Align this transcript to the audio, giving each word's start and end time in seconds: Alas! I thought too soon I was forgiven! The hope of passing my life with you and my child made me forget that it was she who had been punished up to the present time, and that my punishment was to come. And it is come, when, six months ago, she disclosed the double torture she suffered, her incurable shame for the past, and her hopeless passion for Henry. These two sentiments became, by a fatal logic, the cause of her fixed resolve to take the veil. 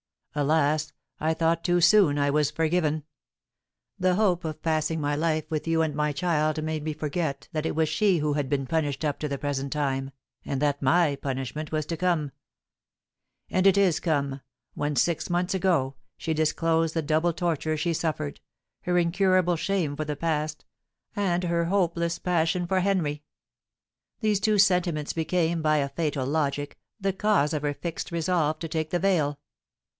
Alas! 0.33 0.93
I 1.19 1.33
thought 1.35 1.63
too 1.63 1.79
soon 1.79 2.17
I 2.17 2.31
was 2.31 2.49
forgiven! 2.49 3.03
The 3.99 4.15
hope 4.15 4.45
of 4.45 4.63
passing 4.63 4.99
my 5.01 5.13
life 5.15 5.43
with 5.51 5.67
you 5.67 5.81
and 5.83 5.93
my 5.93 6.11
child 6.11 6.63
made 6.63 6.83
me 6.83 6.93
forget 6.93 7.49
that 7.51 7.67
it 7.67 7.75
was 7.75 7.87
she 7.89 8.17
who 8.17 8.33
had 8.33 8.49
been 8.49 8.65
punished 8.65 9.05
up 9.05 9.19
to 9.19 9.27
the 9.27 9.37
present 9.37 9.73
time, 9.73 10.09
and 10.45 10.59
that 10.61 10.81
my 10.81 11.17
punishment 11.17 11.71
was 11.73 11.85
to 11.87 11.97
come. 11.97 12.31
And 13.51 13.67
it 13.67 13.77
is 13.77 13.99
come, 13.99 14.39
when, 14.73 14.95
six 14.95 15.29
months 15.29 15.53
ago, 15.53 15.95
she 16.17 16.33
disclosed 16.33 16.93
the 16.95 17.01
double 17.03 17.33
torture 17.33 17.75
she 17.77 17.93
suffered, 17.93 18.39
her 18.83 18.97
incurable 18.97 19.57
shame 19.57 19.95
for 19.97 20.05
the 20.05 20.15
past, 20.15 20.65
and 21.15 21.43
her 21.43 21.65
hopeless 21.65 22.17
passion 22.17 22.65
for 22.65 22.79
Henry. 22.79 23.21
These 24.21 24.39
two 24.39 24.57
sentiments 24.57 25.11
became, 25.13 25.61
by 25.61 25.77
a 25.77 25.89
fatal 25.89 26.25
logic, 26.25 26.79
the 26.99 27.13
cause 27.13 27.53
of 27.53 27.63
her 27.63 27.73
fixed 27.75 28.11
resolve 28.11 28.57
to 28.59 28.69
take 28.69 28.89
the 28.91 28.97
veil. 28.97 29.37